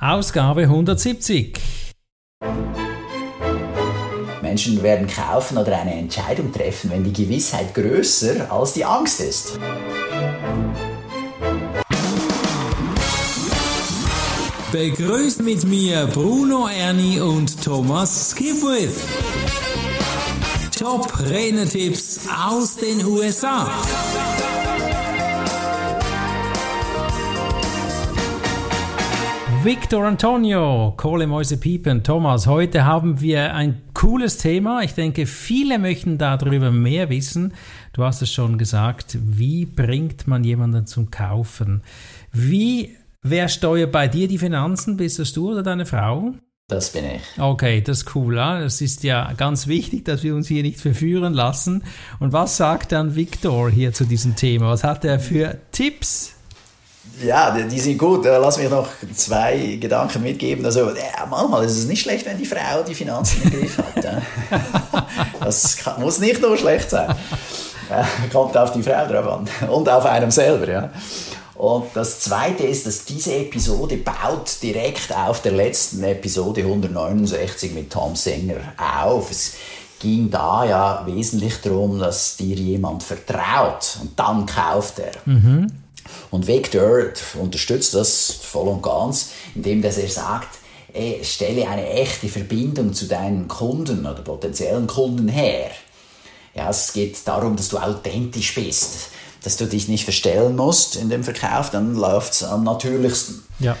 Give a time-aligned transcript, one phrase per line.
[0.00, 1.58] Ausgabe 170.
[4.40, 9.58] Menschen werden kaufen oder eine Entscheidung treffen, wenn die Gewissheit größer als die Angst ist.
[14.70, 19.00] Begrüßt mit mir Bruno Ernie und Thomas Skipwith.
[20.78, 23.68] Top Renetipps aus den USA.
[29.64, 34.82] Victor Antonio, Kohle Mäuse Piepen, Thomas, heute haben wir ein cooles Thema.
[34.82, 37.52] Ich denke, viele möchten darüber mehr wissen.
[37.92, 41.82] Du hast es schon gesagt, wie bringt man jemanden zum Kaufen?
[42.32, 44.96] Wie, wer steuert bei dir die Finanzen?
[44.96, 46.34] Bist das du oder deine Frau?
[46.68, 47.22] Das bin ich.
[47.42, 48.36] Okay, das ist cool.
[48.36, 48.60] Ja?
[48.60, 51.82] Das ist ja ganz wichtig, dass wir uns hier nicht verführen lassen.
[52.20, 54.68] Und was sagt dann Victor hier zu diesem Thema?
[54.68, 56.37] Was hat er für Tipps?
[57.22, 58.24] Ja, die sind gut.
[58.24, 60.64] Lass mich noch zwei Gedanken mitgeben.
[60.64, 64.04] Also, ja, manchmal ist es nicht schlecht, wenn die Frau die Finanzen im Griff hat.
[64.04, 64.22] Ja.
[65.40, 67.14] Das kann, muss nicht nur schlecht sein.
[67.88, 69.70] Ja, kommt auf die Frau drauf an.
[69.70, 70.90] Und auf einem selber, ja.
[71.54, 77.90] Und das Zweite ist, dass diese Episode baut direkt auf der letzten Episode 169 mit
[77.90, 79.30] Tom Sänger auf.
[79.30, 79.54] Es
[79.98, 85.12] ging da ja wesentlich darum, dass dir jemand vertraut und dann kauft er.
[85.24, 85.66] Mhm.
[86.30, 87.04] Und Victor
[87.40, 90.58] unterstützt das voll und ganz, indem dass er sagt,
[90.92, 95.70] ey, stelle eine echte Verbindung zu deinen Kunden oder potenziellen Kunden her.
[96.54, 99.10] Ja, es geht darum, dass du authentisch bist,
[99.42, 103.44] dass du dich nicht verstellen musst in dem Verkauf, dann läuft es am natürlichsten.
[103.60, 103.76] Ja.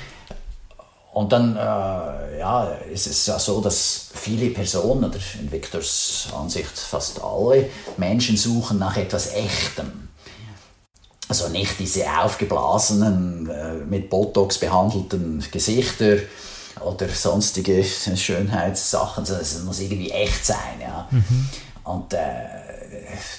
[1.12, 6.78] Und dann äh, ja, ist es ja so, dass viele Personen, oder in Victors Ansicht
[6.78, 10.08] fast alle, Menschen suchen nach etwas Echtem.
[11.28, 16.16] Also nicht diese aufgeblasenen, äh, mit Botox behandelten Gesichter
[16.80, 17.84] oder sonstige
[18.16, 20.80] Schönheitssachen, sondern es muss irgendwie echt sein.
[20.80, 21.08] Ja.
[21.10, 21.48] Mhm.
[21.84, 22.18] Und äh,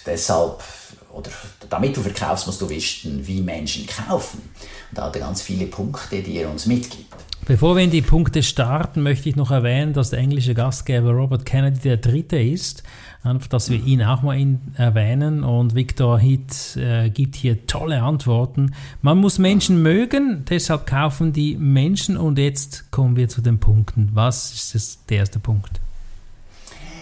[0.05, 0.63] deshalb,
[1.11, 1.31] oder
[1.69, 4.41] damit du verkaufst, musst du wissen, wie Menschen kaufen.
[4.89, 7.15] Und da hat er ganz viele Punkte, die er uns mitgibt.
[7.45, 11.45] Bevor wir in die Punkte starten, möchte ich noch erwähnen, dass der englische Gastgeber Robert
[11.47, 12.83] Kennedy der Dritte ist.
[13.21, 15.43] Einfach, dass wir ihn auch mal in, erwähnen.
[15.43, 18.73] Und Victor Heath äh, gibt hier tolle Antworten.
[19.01, 22.15] Man muss Menschen mögen, deshalb kaufen die Menschen.
[22.15, 24.11] Und jetzt kommen wir zu den Punkten.
[24.13, 25.81] Was ist das, der erste Punkt?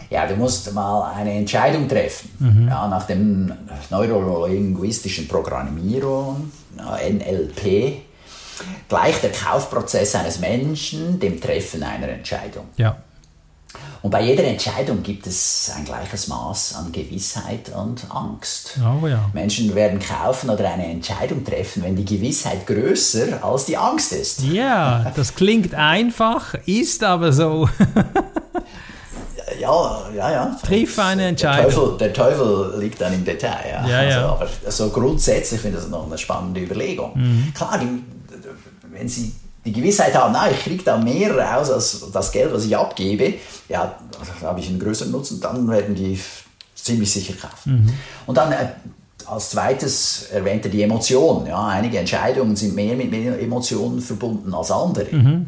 [0.09, 2.29] Ja, du musst mal eine Entscheidung treffen.
[2.39, 2.67] Mhm.
[2.67, 3.53] Ja, nach dem
[3.91, 7.97] neurolinguistischen Programmierung, NLP,
[8.89, 12.65] gleicht der Kaufprozess eines Menschen dem Treffen einer Entscheidung.
[12.77, 12.97] Ja.
[14.01, 18.79] Und bei jeder Entscheidung gibt es ein gleiches Maß an Gewissheit und Angst.
[18.79, 19.29] Oh ja.
[19.33, 24.43] Menschen werden kaufen oder eine Entscheidung treffen, wenn die Gewissheit größer als die Angst ist.
[24.43, 27.67] Ja, das klingt einfach, ist aber so.
[29.59, 30.57] ja, ja, ja.
[30.63, 31.65] Triff eine Entscheidung.
[31.65, 33.65] Der Teufel, der Teufel, liegt dann im Detail.
[33.69, 33.87] Ja.
[33.87, 34.31] Ja, ja.
[34.31, 37.11] Also, aber so grundsätzlich finde ich das noch eine spannende Überlegung.
[37.15, 37.53] Mhm.
[37.53, 38.03] Klar, die,
[38.91, 39.33] wenn Sie
[39.67, 43.33] die Gewissheit haben, na, ich kriege da mehr raus als das Geld, was ich abgebe,
[43.67, 43.97] ja,
[44.41, 46.17] da habe ich einen größeren Nutzen, dann werden die
[46.73, 47.83] ziemlich sicher kaufen.
[47.83, 47.93] Mhm.
[48.25, 48.67] Und dann äh,
[49.25, 51.47] als zweites erwähnt er die Emotionen.
[51.47, 55.13] Ja, einige Entscheidungen sind mehr mit mehr Emotionen verbunden als andere.
[55.13, 55.47] Mhm.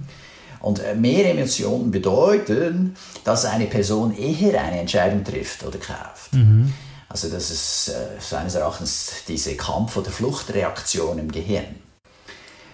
[0.60, 6.34] Und äh, mehr Emotionen bedeuten, dass eine Person eher eine Entscheidung trifft oder kauft.
[6.34, 6.74] Mhm.
[7.08, 11.64] Also das ist äh, seines Erachtens diese Kampf- oder Fluchtreaktion im Gehirn.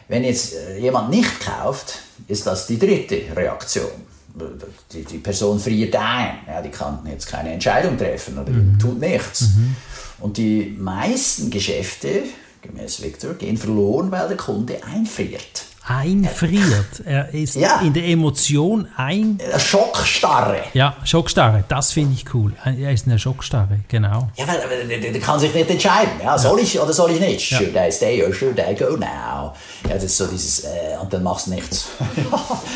[0.08, 3.92] Wenn jetzt äh, jemand nicht kauft, ist das die dritte Reaktion.
[4.92, 8.78] Die, die Person friert ein, ja, die kann jetzt keine Entscheidung treffen oder mhm.
[8.78, 9.42] tut nichts.
[9.42, 9.76] Mhm.
[10.20, 12.24] Und die meisten Geschäfte,
[12.62, 17.04] gemäß Victor, gehen verloren, weil der Kunde einfriert einfriert.
[17.06, 17.82] Er ist ja.
[17.82, 19.40] in der Emotion ein.
[19.58, 20.64] Schockstarre.
[20.74, 21.64] Ja, Schockstarre.
[21.68, 22.54] Das finde ich cool.
[22.64, 24.30] Er ist in der Schockstarre, genau.
[24.36, 26.14] Ja, weil der, kann sich nicht entscheiden.
[26.24, 27.42] Ja, soll ich oder soll ich nicht?
[27.42, 29.54] Should I stay or should I go now?
[29.88, 31.88] Ja, das ist so dieses, äh, und dann machst du nichts.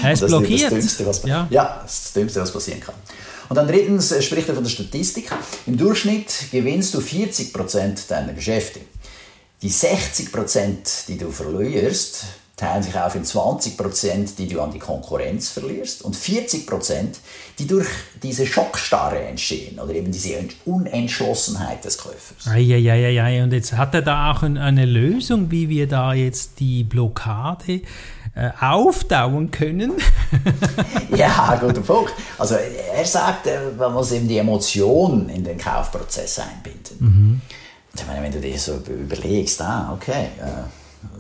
[0.04, 0.72] er ist blockiert.
[0.72, 1.48] Das Dümmste, was, ja.
[1.50, 2.96] ja, das ist das Dümmste, was passieren kann.
[3.50, 5.32] Und dann drittens äh, spricht er von der Statistik.
[5.66, 8.82] Im Durchschnitt gewinnst du 40% deiner Geschäfte.
[9.62, 12.26] Die 60%, die du verlierst,
[12.60, 17.20] teilen sich auf in 20 Prozent, die du an die Konkurrenz verlierst und 40 Prozent,
[17.58, 17.88] die durch
[18.22, 22.48] diese Schockstarre entstehen oder eben diese Unentschlossenheit des Käufers.
[22.48, 27.82] Eieieiei, und jetzt hat er da auch eine Lösung, wie wir da jetzt die Blockade
[28.36, 29.94] äh, aufdauen können?
[31.16, 32.14] ja, guter Punkt.
[32.38, 36.98] Also er sagt, äh, man muss eben die Emotionen in den Kaufprozess einbinden.
[37.00, 37.42] Mhm.
[37.96, 40.79] Ich meine, wenn du dir so überlegst, ah, okay, äh,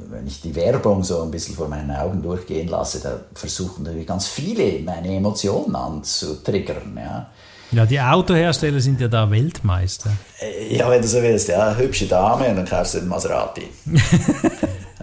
[0.10, 4.08] wenn ich die Werbung so ein bisschen vor meinen Augen durchgehen lasse, da versuchen natürlich
[4.08, 6.98] ganz viele meine Emotionen anzutriggern.
[6.98, 7.30] Ja.
[7.72, 10.12] Ja, die Autohersteller sind ja da Weltmeister.
[10.42, 13.68] Äh, ja, wenn du so willst, ja, hübsche Dame und dann kaufst du den Maserati.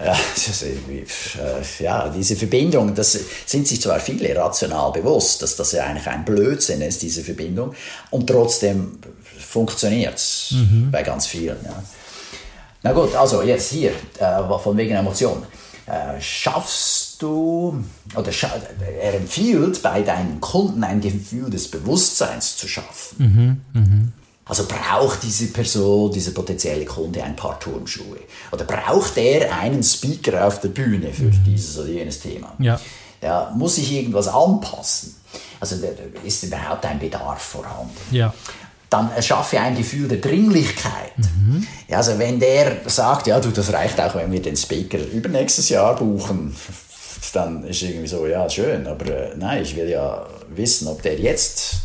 [0.05, 5.85] ja, äh, ja, diese Verbindung, das sind sich zwar viele rational bewusst, dass das ja
[5.85, 7.73] eigentlich ein Blödsinn ist, diese Verbindung,
[8.11, 8.99] und trotzdem
[9.39, 10.91] funktioniert es mhm.
[10.91, 11.59] bei ganz vielen.
[11.65, 11.83] Ja.
[12.87, 15.43] Na gut, also jetzt hier, äh, von wegen Emotionen.
[15.87, 17.83] Äh, schaffst du,
[18.15, 18.31] oder
[19.01, 23.61] er empfiehlt bei deinen Kunden ein Gefühl des Bewusstseins zu schaffen.
[23.73, 24.09] Mhm, mh.
[24.45, 28.19] Also braucht diese Person, dieser potenzielle Kunde ein paar Turnschuhe?
[28.53, 31.45] Oder braucht er einen Speaker auf der Bühne für mhm.
[31.45, 32.53] dieses oder jenes Thema?
[32.61, 32.79] Ja.
[33.21, 33.53] ja.
[33.57, 35.17] Muss sich irgendwas anpassen?
[35.59, 35.77] Also
[36.25, 37.97] ist überhaupt ein Bedarf vorhanden?
[38.13, 38.33] Ja
[38.91, 41.19] dann erschaffe ein Gefühl der Dringlichkeit.
[41.19, 41.67] Mhm.
[41.89, 45.69] Ja, also wenn der sagt, ja, du, das reicht auch, wenn wir den Speaker übernächstes
[45.69, 46.55] Jahr buchen,
[47.33, 51.19] dann ist irgendwie so, ja, schön, aber äh, nein, ich will ja wissen, ob der
[51.19, 51.77] jetzt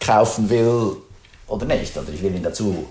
[0.00, 0.96] kaufen will
[1.46, 1.96] oder nicht.
[1.96, 2.88] Oder ich will ihn dazu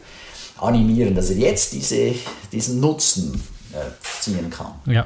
[0.60, 2.14] animieren, dass er jetzt diese,
[2.52, 3.42] diesen Nutzen
[3.74, 3.78] äh,
[4.22, 4.74] ziehen kann.
[4.86, 5.06] Ja.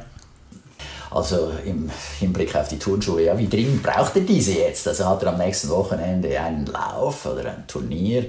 [1.12, 4.88] Also im Hinblick auf die Turnschuhe, ja, wie dringend braucht er diese jetzt?
[4.88, 8.28] Also hat er am nächsten Wochenende einen Lauf oder ein Turnier,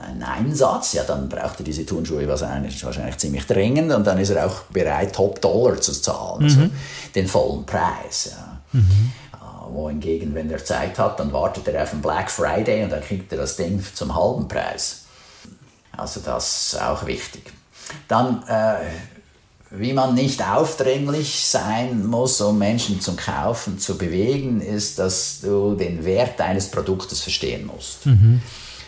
[0.00, 4.30] einen Einsatz, ja, dann braucht er diese Turnschuhe wahrscheinlich, wahrscheinlich ziemlich dringend und dann ist
[4.30, 6.62] er auch bereit, Top-Dollar zu zahlen, also mhm.
[6.62, 6.74] also
[7.14, 8.30] den vollen Preis.
[8.30, 8.60] Ja.
[8.72, 9.12] Mhm.
[9.34, 13.02] Äh, wohingegen, wenn er Zeit hat, dann wartet er auf den Black Friday und dann
[13.02, 15.02] kriegt er das Ding zum halben Preis.
[15.94, 17.52] Also das ist auch wichtig.
[18.08, 18.76] Dann äh,
[19.74, 25.74] wie man nicht aufdringlich sein muss, um Menschen zum Kaufen zu bewegen, ist, dass du
[25.74, 28.04] den Wert deines Produktes verstehen musst.
[28.04, 28.42] Mhm.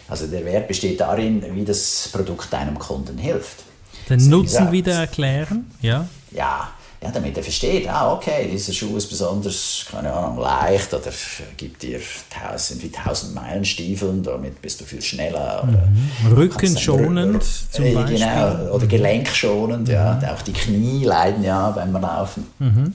[0.09, 3.65] Also der Wert besteht darin, wie das Produkt deinem Kunden hilft.
[4.11, 6.07] Den Nutzen gesagt, wieder erklären, ja?
[6.31, 6.73] Ja,
[7.05, 11.11] ja, damit er versteht, ah, okay, dieser Schuh ist besonders, keine Ahnung, leicht oder
[11.55, 15.67] gibt dir tausend, wie tausend Meilen Stiefeln, damit bist du viel schneller.
[15.67, 16.33] Mhm.
[16.33, 18.19] Rückenschonend zum äh, Beispiel.
[18.19, 19.95] Genau, oder gelenkschonend, mhm.
[19.95, 20.19] ja.
[20.35, 22.47] Auch die Knie leiden ja beim Laufen.
[22.59, 22.95] Mhm.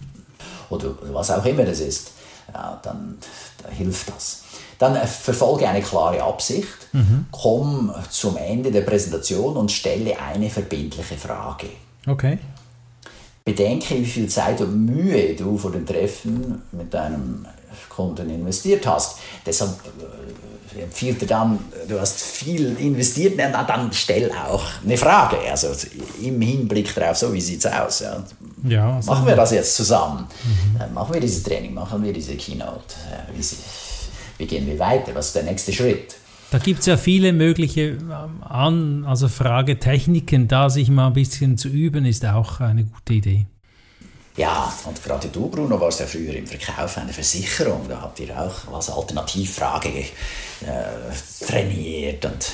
[0.72, 2.12] Oder was auch immer das ist.
[2.52, 3.20] Ja, dann
[3.62, 4.42] da hilft das.
[4.80, 7.28] Dann äh, verfolge eine klare Absicht, mhm.
[7.30, 11.68] komm zum Ende der Präsentation und stelle eine verbindliche Frage.
[12.08, 12.40] Okay
[13.54, 17.46] bedenke, wie viel Zeit und Mühe du vor dem Treffen mit deinem
[17.90, 19.18] Kunden investiert hast.
[19.46, 19.72] Deshalb
[20.76, 25.38] äh, empfiehlt er dann, du hast viel investiert, na, dann stell auch eine Frage.
[25.50, 25.68] Also
[26.22, 28.00] im Hinblick darauf, so wie sieht es aus.
[28.02, 28.24] Ja.
[28.68, 30.28] Ja, also machen wir das jetzt zusammen.
[30.44, 30.82] Mhm.
[30.82, 32.96] Äh, machen wir dieses Training, machen wir diese Keynote.
[33.12, 33.44] Äh, wie,
[34.38, 35.16] wie gehen wir weiter?
[35.16, 36.16] Was ist der nächste Schritt?
[36.52, 41.58] Da gibt es ja viele mögliche ähm, An also Fragetechniken, da sich mal ein bisschen
[41.58, 43.46] zu üben, ist auch eine gute Idee.
[44.36, 47.82] Ja, und gerade du, Bruno, warst ja früher im Verkauf einer Versicherung.
[47.90, 52.26] Da habt ihr auch als Alternativfrage äh, trainiert.
[52.26, 52.54] Und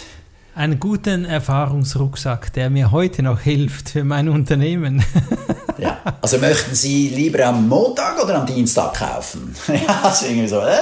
[0.56, 5.03] einen guten Erfahrungsrucksack, der mir heute noch hilft für mein Unternehmen.
[5.77, 9.53] ja, also möchten Sie lieber am Montag oder am Dienstag kaufen?
[9.68, 10.77] ja, ist irgendwie so, äh?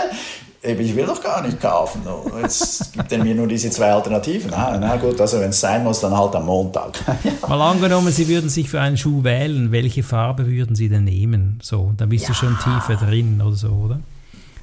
[0.63, 2.01] Ich will doch gar nicht kaufen.
[2.41, 4.49] Jetzt gibt er mir nur diese zwei Alternativen.
[4.49, 6.97] Na, na gut, also wenn es sein muss, dann halt am Montag.
[7.23, 7.47] ja.
[7.47, 11.59] Mal angenommen, Sie würden sich für einen Schuh wählen, welche Farbe würden Sie denn nehmen?
[11.61, 12.29] So, da bist ja.
[12.29, 13.99] du schon tiefer drin oder so, oder?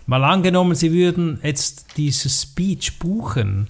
[0.06, 3.69] Mal angenommen, Sie würden jetzt dieses Speech buchen,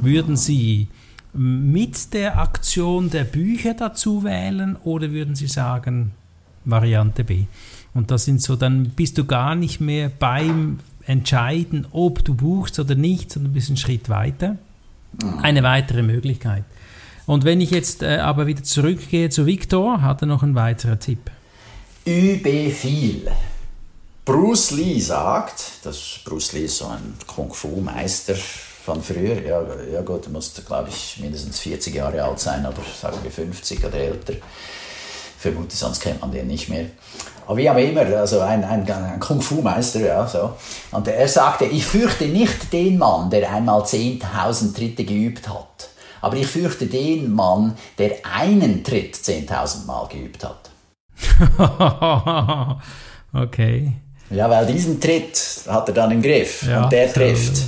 [0.00, 0.88] würden Sie
[1.32, 6.12] mit der Aktion der Bücher dazu wählen oder würden Sie sagen,
[6.64, 7.44] Variante B?
[7.94, 12.78] Und das sind so, dann bist du gar nicht mehr beim entscheiden, ob du buchst
[12.78, 14.56] oder nicht, sondern ein bisschen Schritt weiter.
[15.42, 16.64] Eine weitere Möglichkeit.
[17.26, 21.00] Und wenn ich jetzt äh, aber wieder zurückgehe zu Victor, hat er noch einen weiteren
[21.00, 21.30] Tipp.
[22.04, 23.30] Übe viel.
[24.24, 29.62] Bruce Lee sagt, dass Bruce Lee so ein Kung-Fu-Meister von früher, ja,
[29.92, 33.84] ja gut, er musste, glaube ich, mindestens 40 Jahre alt sein, oder sagen wir 50
[33.84, 34.34] oder älter.
[35.38, 36.86] Vermute, sonst kennt man den nicht mehr.
[37.46, 40.54] Aber wie auch immer, also ein, ein, ein Kung-Fu-Meister, ja, so.
[40.90, 45.88] Und er sagte, ich fürchte nicht den Mann, der einmal 10.000 Tritte geübt hat.
[46.20, 50.70] Aber ich fürchte den Mann, der einen Tritt 10.000 Mal geübt hat.
[53.32, 53.92] okay.
[54.30, 57.62] Ja, weil diesen Tritt hat er dann im Griff ja, und der trifft.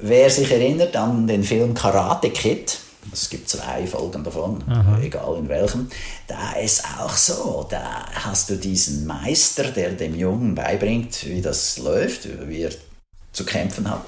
[0.00, 2.78] Wer sich erinnert an den Film Karate Kid,
[3.12, 4.98] es gibt zwei Folgen davon, Aha.
[5.00, 5.88] egal in welchem.
[6.26, 11.78] Da ist auch so, da hast du diesen Meister, der dem Jungen beibringt, wie das
[11.78, 12.70] läuft, wie er
[13.32, 14.02] zu kämpfen hat.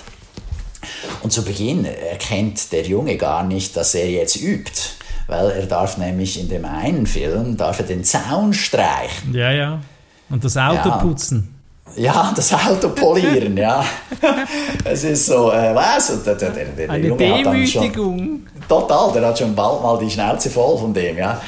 [1.23, 4.81] Und zu Beginn erkennt der Junge gar nicht, dass er jetzt übt,
[5.27, 9.35] weil er darf nämlich in dem einen Film darf er den Zaun streichen.
[9.35, 9.81] Ja, ja.
[10.29, 10.99] Und das Auto ja.
[10.99, 11.56] putzen.
[11.97, 13.85] Ja, das Auto polieren, ja.
[14.85, 16.23] Es ist so, äh, was?
[16.25, 18.19] Der, der, der, Eine Junge Demütigung.
[18.19, 21.41] Schon, total, der hat schon bald mal die Schnauze voll von dem, ja.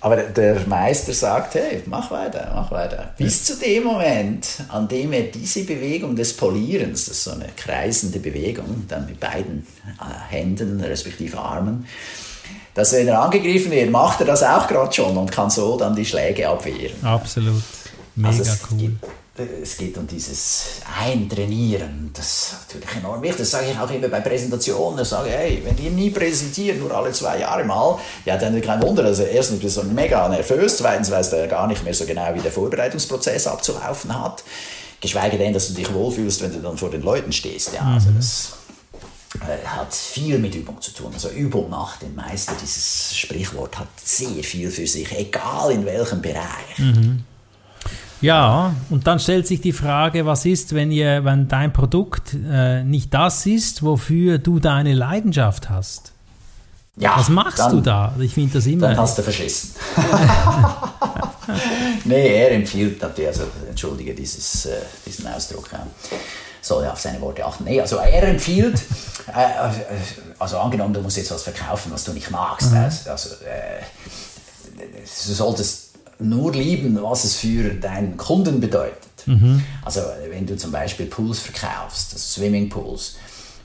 [0.00, 3.14] Aber der Meister sagt, hey, mach weiter, mach weiter.
[3.16, 7.46] Bis zu dem Moment, an dem er diese Bewegung des Polierens, das ist so eine
[7.56, 9.66] kreisende Bewegung, dann mit beiden
[9.98, 11.86] äh, Händen, respektive Armen,
[12.74, 15.96] dass wenn er angegriffen wird, macht er das auch gerade schon und kann so dann
[15.96, 17.02] die Schläge abwehren.
[17.02, 17.62] Absolut.
[18.14, 18.78] Mega also cool.
[18.78, 19.06] Gibt,
[19.36, 22.10] es geht um dieses Eintrainieren.
[22.14, 23.38] Das ist natürlich enorm wichtig.
[23.38, 25.00] Das sage ich auch immer bei Präsentationen.
[25.00, 28.80] Ich sage, hey, wenn ihr nie präsentiert, nur alle zwei Jahre mal, ja, dann kein
[28.82, 29.04] Wunder.
[29.04, 32.40] Also erstens bist du mega nervös, zweitens weißt du gar nicht mehr so genau, wie
[32.40, 34.44] der Vorbereitungsprozess abzulaufen hat.
[35.00, 37.72] Geschweige denn, dass du dich wohlfühlst, wenn du dann vor den Leuten stehst.
[37.74, 38.16] Ja, also mhm.
[38.16, 38.52] das
[39.40, 41.10] äh, hat viel mit Übung zu tun.
[41.12, 42.52] Also Übung macht den Meister.
[42.62, 46.78] Dieses Sprichwort hat sehr viel für sich, egal in welchem Bereich.
[46.78, 47.24] Mhm.
[48.24, 52.82] Ja, und dann stellt sich die Frage, was ist, wenn, ihr, wenn dein Produkt äh,
[52.82, 56.12] nicht das ist, wofür du deine Leidenschaft hast?
[56.96, 58.14] Ja, was machst dann, du da?
[58.18, 58.88] Ich finde das immer.
[58.88, 59.74] Dann hast du verschissen.
[62.04, 65.86] nee, er empfiehlt natürlich, also entschuldige dieses, äh, diesen Ausdruck, ja.
[66.62, 67.64] soll ja auf seine Worte achten.
[67.64, 68.80] Nee, also er empfiehlt,
[69.34, 69.68] äh,
[70.38, 72.78] also angenommen, du musst jetzt was verkaufen, was du nicht magst, mhm.
[72.78, 73.82] also äh,
[74.78, 75.83] du solltest
[76.18, 78.98] nur lieben, was es für deinen Kunden bedeutet.
[79.26, 79.62] Mhm.
[79.82, 83.16] Also wenn du zum Beispiel Pools verkaufst, also Swimmingpools,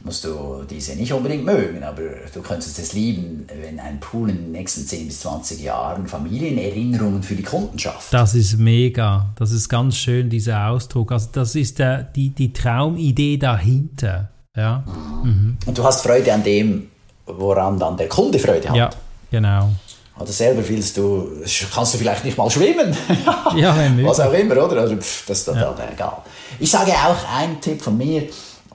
[0.03, 2.01] musst du diese nicht unbedingt mögen, aber
[2.33, 7.21] du könntest es lieben, wenn ein Pool in den nächsten 10 bis 20 Jahren Familienerinnerungen
[7.21, 8.13] für die Kunden schafft.
[8.13, 11.11] Das ist mega, das ist ganz schön, dieser Ausdruck.
[11.11, 14.29] Also das ist der, die, die Traumidee dahinter.
[14.55, 14.83] Ja.
[15.23, 15.29] Mhm.
[15.29, 15.57] Mhm.
[15.65, 16.87] Und du hast Freude an dem,
[17.25, 18.75] woran dann der Kunde Freude hat.
[18.75, 18.89] Ja,
[19.29, 19.71] genau.
[20.19, 21.31] Oder selber willst du,
[21.73, 22.95] kannst du vielleicht nicht mal schwimmen.
[23.55, 24.81] ja, wenn Was auch immer, oder?
[24.81, 25.89] Also, pff, das ist total ja.
[25.93, 26.17] egal.
[26.59, 28.23] Ich sage auch ein Tipp von mir,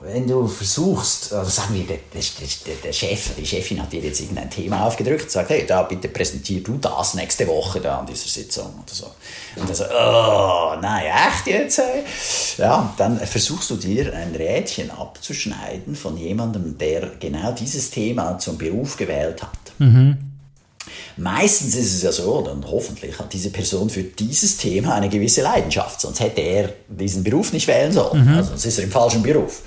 [0.01, 4.19] wenn du versuchst, also sagen wir, der, der, der, Chef, die Chefin hat dir jetzt
[4.19, 8.05] irgendein Thema aufgedrückt und sagt, hey, da bitte präsentier du das nächste Woche da an
[8.05, 9.05] dieser Sitzung oder so.
[9.55, 11.79] Und dann so, oh, nein, echt jetzt?
[11.79, 12.03] Ey?
[12.57, 18.57] Ja, dann versuchst du dir ein Rädchen abzuschneiden von jemandem, der genau dieses Thema zum
[18.57, 19.51] Beruf gewählt hat.
[19.79, 20.34] Mhm.
[21.17, 25.41] Meistens ist es ja so, und hoffentlich hat diese Person für dieses Thema eine gewisse
[25.41, 28.25] Leidenschaft, sonst hätte er diesen Beruf nicht wählen sollen.
[28.25, 28.37] Mhm.
[28.37, 29.61] Also sonst ist er im falschen Beruf.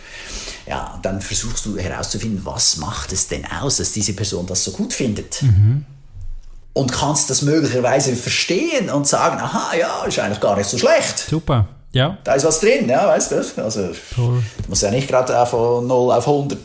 [0.67, 4.73] Ja, dann versuchst du herauszufinden, was macht es denn aus, dass diese Person das so
[4.73, 5.43] gut findet.
[5.43, 5.87] Mhm.
[6.75, 11.19] Und kannst das möglicherweise verstehen und sagen, aha, ja, ist eigentlich gar nicht so schlecht.
[11.19, 11.69] Super.
[11.93, 12.19] Ja.
[12.25, 13.63] Da ist was drin, ja, weißt du?
[13.63, 14.43] Also, cool.
[14.63, 16.61] du musst ja nicht gerade von 0 auf 100 äh,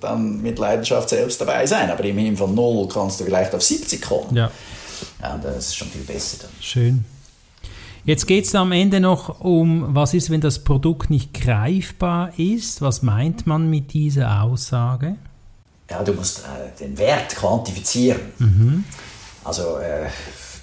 [0.00, 4.02] dann mit Leidenschaft selbst dabei sein, aber immerhin von 0 kannst du vielleicht auf 70
[4.02, 4.34] kommen.
[4.34, 4.50] Ja.
[5.20, 6.50] Ja, das ist schon viel besser dann.
[6.60, 7.04] Schön.
[8.04, 12.80] Jetzt geht es am Ende noch um, was ist, wenn das Produkt nicht greifbar ist?
[12.80, 15.16] Was meint man mit dieser Aussage?
[15.90, 18.20] Ja, du musst äh, den Wert quantifizieren.
[18.38, 18.84] Mhm.
[19.42, 20.06] Also äh,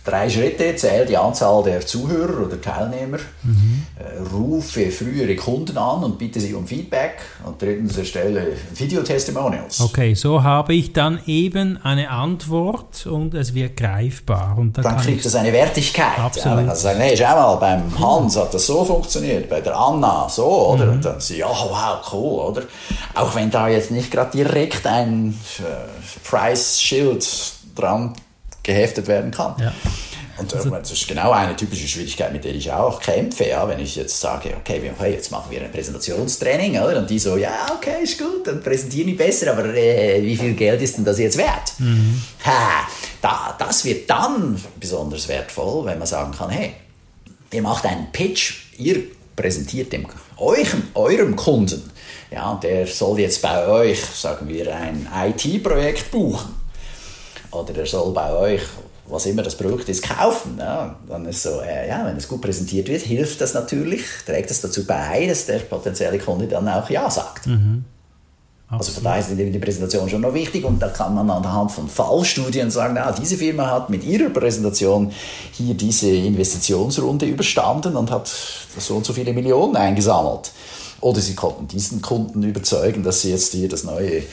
[0.05, 3.83] Drei Schritte, zähl die Anzahl der Zuhörer oder Teilnehmer, mhm.
[3.97, 9.79] äh, rufe frühere Kunden an und bitte sie um Feedback und drittens erstelle Videotestimonials.
[9.79, 14.57] Okay, so habe ich dann eben eine Antwort und es wird greifbar.
[14.57, 16.19] Und dann, dann kriegt es eine Wertigkeit.
[16.19, 16.65] Absolut.
[16.65, 20.27] Ja, du sagen, hey, schau mal, beim Hans hat das so funktioniert, bei der Anna
[20.27, 20.85] so, oder?
[20.87, 20.91] Mhm.
[20.91, 22.63] Und dann sie, ja, wow, cool, oder?
[23.13, 27.25] Auch wenn da jetzt nicht gerade direkt ein äh, Price-Schild
[27.73, 28.13] dran
[28.63, 29.55] geheftet werden kann.
[29.59, 29.73] Ja.
[30.35, 33.49] Und also, das ist genau eine typische Schwierigkeit, mit der ich auch kämpfe.
[33.49, 36.97] Ja, wenn ich jetzt sage, okay, okay, jetzt machen wir ein Präsentationstraining, oder?
[36.99, 40.53] Und die so, ja, okay, ist gut, dann präsentieren die besser, aber äh, wie viel
[40.53, 41.73] Geld ist denn das jetzt wert?
[41.77, 42.19] Mhm.
[42.45, 42.87] Ha,
[43.21, 46.73] da, das wird dann besonders wertvoll, wenn man sagen kann, hey,
[47.51, 49.03] ihr macht einen Pitch, ihr
[49.35, 51.91] präsentiert dem, euch, eurem Kunden,
[52.31, 56.62] ja, und der soll jetzt bei euch, sagen wir, ein IT-Projekt buchen
[57.55, 58.61] oder er soll bei euch,
[59.07, 60.55] was immer das Produkt ist, kaufen.
[60.57, 64.49] Ja, dann ist so, äh, ja, wenn es gut präsentiert wird, hilft das natürlich, trägt
[64.51, 67.47] es dazu bei, dass der potenzielle Kunde dann auch Ja sagt.
[67.47, 67.85] Mhm.
[68.77, 71.87] Also von daher ist die Präsentation schon noch wichtig und da kann man anhand von
[71.87, 75.11] Fallstudien sagen, ah, diese Firma hat mit ihrer Präsentation
[75.51, 80.51] hier diese Investitionsrunde überstanden und hat so und so viele Millionen eingesammelt.
[81.01, 84.23] Oder sie konnten diesen Kunden überzeugen, dass sie jetzt hier das neue äh,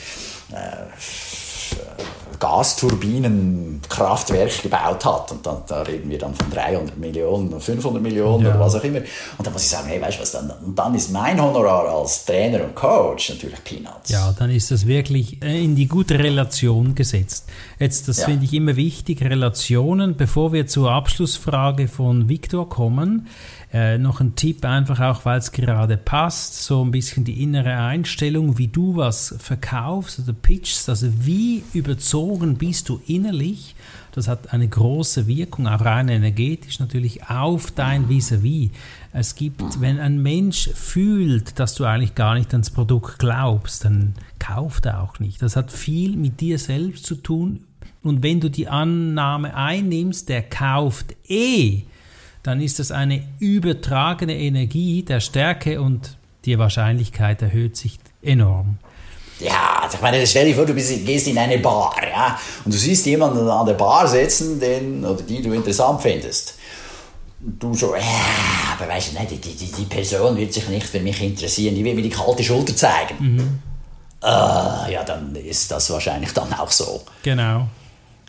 [2.41, 5.31] Gasturbinenkraftwerk gebaut hat.
[5.31, 8.49] Und dann, da reden wir dann von 300 Millionen, 500 Millionen ja.
[8.49, 8.99] oder was auch immer.
[9.37, 11.87] Und dann muss ich sagen, hey, weißt du was, dann, und dann ist mein Honorar
[11.87, 14.09] als Trainer und Coach natürlich Peanuts.
[14.09, 17.47] Ja, dann ist das wirklich äh, in die gute Relation gesetzt.
[17.79, 18.25] Jetzt, das ja.
[18.25, 23.27] finde ich immer wichtig, Relationen, bevor wir zur Abschlussfrage von Viktor kommen.
[23.73, 27.77] Äh, noch ein Tipp, einfach auch, weil es gerade passt, so ein bisschen die innere
[27.77, 33.75] Einstellung, wie du was verkaufst oder pitchst, also wie überzogen bist du innerlich.
[34.11, 38.71] Das hat eine große Wirkung, auch rein energetisch natürlich, auf dein Vis-à-vis.
[38.71, 38.71] -vis.
[39.13, 44.15] Es gibt, wenn ein Mensch fühlt, dass du eigentlich gar nicht ans Produkt glaubst, dann
[44.37, 45.41] kauft er auch nicht.
[45.41, 47.63] Das hat viel mit dir selbst zu tun.
[48.03, 51.83] Und wenn du die Annahme einnimmst, der kauft eh,
[52.43, 58.77] dann ist das eine übertragene Energie der Stärke und die Wahrscheinlichkeit erhöht sich enorm.
[59.39, 62.77] Ja, ich meine, stell dir vor, du bist, gehst in eine Bar, ja, und du
[62.77, 66.55] siehst jemanden an der Bar sitzen, den oder die du interessant findest.
[67.39, 68.01] Du so, ja,
[68.77, 71.83] aber weißt du, nicht, die, die, die Person wird sich nicht für mich interessieren, die
[71.83, 73.15] will mir die kalte Schulter zeigen.
[73.19, 73.59] Mhm.
[74.23, 77.01] Uh, ja, dann ist das wahrscheinlich dann auch so.
[77.23, 77.67] Genau.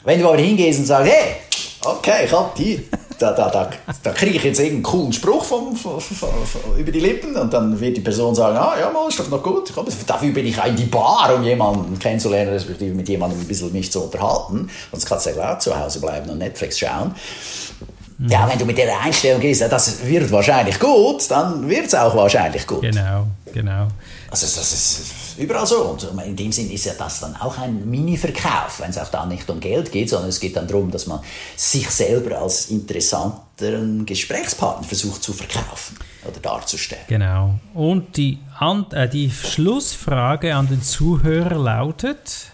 [0.05, 1.37] Wenn du aber hingehst und sagst, hey,
[1.85, 2.89] okay, ich hab die,
[3.23, 3.71] da, da, da,
[4.03, 7.79] da kriege ich jetzt irgendeinen coolen Spruch vom, vom, vom, über die Lippen und dann
[7.79, 9.73] wird die Person sagen, ah ja, mal, ist doch noch gut.
[10.07, 13.93] Dafür bin ich in die Bar, um jemanden kennenzulernen, respektive mit jemandem ein bisschen mich
[13.93, 14.69] zu unterhalten.
[14.91, 17.15] Sonst kannst du ja klar zu Hause bleiben und Netflix schauen.
[18.29, 22.15] Ja, wenn du mit der Einstellung gehst, das wird wahrscheinlich gut, dann wird es auch
[22.15, 22.83] wahrscheinlich gut.
[22.83, 23.89] Genau, genau.
[24.31, 25.83] Also das ist überall so.
[25.83, 29.27] Und in dem Sinn ist ja das dann auch ein Mini-Verkauf, wenn es auch da
[29.27, 31.21] nicht um Geld geht, sondern es geht dann darum, dass man
[31.57, 35.97] sich selber als interessanteren Gesprächspartner versucht zu verkaufen
[36.29, 37.05] oder darzustellen.
[37.09, 37.59] Genau.
[37.75, 38.39] Und die,
[38.93, 42.49] äh, die Schlussfrage an den Zuhörer lautet...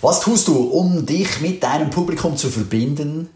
[0.00, 3.30] Was tust du, um dich mit deinem Publikum zu verbinden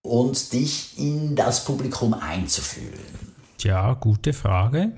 [0.00, 3.34] und dich in das Publikum einzufühlen?
[3.58, 4.92] Tja, gute Frage.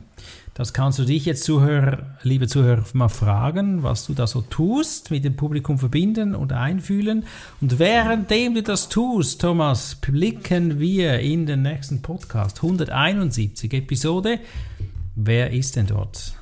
[0.60, 5.10] Das kannst du dich jetzt, Zuhörer, liebe Zuhörer, mal fragen, was du da so tust,
[5.10, 7.24] mit dem Publikum verbinden und einfühlen.
[7.62, 14.38] Und währenddem du das tust, Thomas, blicken wir in den nächsten Podcast, 171 Episode.
[15.16, 16.34] Wer ist denn dort?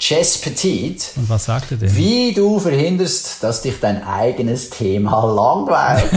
[0.00, 1.12] Jess Petit.
[1.14, 1.94] Und was sagt er denn?
[1.94, 6.10] Wie du verhinderst, dass dich dein eigenes Thema langweilt.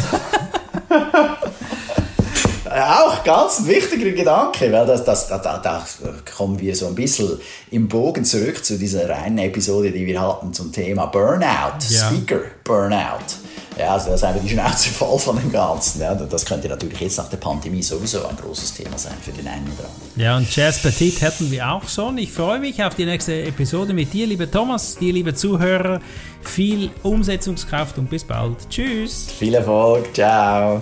[2.77, 5.85] Auch ganz ein wichtiger Gedanke, weil das, das, da, da, da
[6.35, 7.39] kommen wir so ein bisschen
[7.71, 12.09] im Bogen zurück zu dieser reinen Episode, die wir hatten zum Thema Burnout, ja.
[12.09, 13.47] Speaker Burnout.
[13.77, 16.01] Ja, also das ist einfach die Schnauze voll von dem Ganzen.
[16.01, 19.47] Ja, das könnte natürlich jetzt nach der Pandemie sowieso ein großes Thema sein für den
[19.47, 20.11] einen oder anderen.
[20.15, 22.17] Ja, und Jazz Petit hätten wir auch schon.
[22.17, 25.99] Ich freue mich auf die nächste Episode mit dir, lieber Thomas, dir, liebe Zuhörer.
[26.41, 28.67] Viel Umsetzungskraft und bis bald.
[28.69, 29.27] Tschüss.
[29.37, 30.13] Viel Erfolg.
[30.13, 30.81] Ciao.